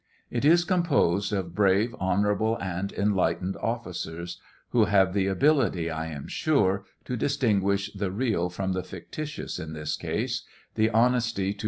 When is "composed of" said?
0.63-1.53